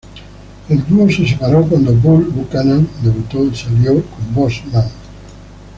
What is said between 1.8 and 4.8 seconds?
Bull Buchanan debutó y se alió con Boss